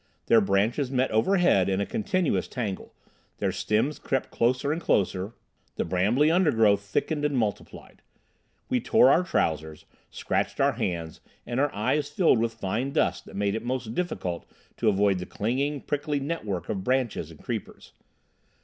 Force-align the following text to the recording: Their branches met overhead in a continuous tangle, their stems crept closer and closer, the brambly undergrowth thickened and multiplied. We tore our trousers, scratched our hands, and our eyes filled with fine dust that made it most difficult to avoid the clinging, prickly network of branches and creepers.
Their 0.25 0.41
branches 0.41 0.89
met 0.89 1.11
overhead 1.11 1.69
in 1.69 1.79
a 1.79 1.85
continuous 1.85 2.47
tangle, 2.47 2.95
their 3.37 3.51
stems 3.51 3.99
crept 3.99 4.31
closer 4.31 4.71
and 4.71 4.81
closer, 4.81 5.35
the 5.75 5.85
brambly 5.85 6.31
undergrowth 6.31 6.81
thickened 6.81 7.23
and 7.23 7.37
multiplied. 7.37 8.01
We 8.67 8.81
tore 8.81 9.11
our 9.11 9.21
trousers, 9.21 9.85
scratched 10.09 10.59
our 10.59 10.71
hands, 10.71 11.21
and 11.45 11.59
our 11.59 11.71
eyes 11.71 12.09
filled 12.09 12.39
with 12.39 12.55
fine 12.55 12.91
dust 12.93 13.25
that 13.25 13.35
made 13.35 13.53
it 13.53 13.61
most 13.63 13.93
difficult 13.93 14.47
to 14.77 14.89
avoid 14.89 15.19
the 15.19 15.27
clinging, 15.27 15.81
prickly 15.81 16.19
network 16.19 16.67
of 16.67 16.83
branches 16.83 17.29
and 17.29 17.39
creepers. 17.43 17.91